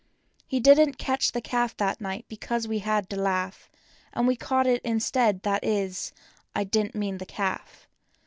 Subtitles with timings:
[0.47, 3.69] He didn't catch the calf that night be¬ cause we had to laugh;
[4.13, 7.87] And we caught it instead—that is—I didn't mean the calf.